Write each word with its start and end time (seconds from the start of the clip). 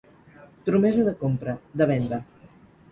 Promesa 0.69 1.05
de 1.11 1.13
compra, 1.21 1.57
de 1.81 1.91
venda. 1.95 2.25